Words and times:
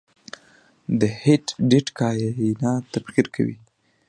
د 0.99 1.01
هیټ 1.21 1.45
ډیت 1.69 1.87
کائنات 1.99 2.83
تبخیر 2.93 3.27
کوي. 3.35 3.57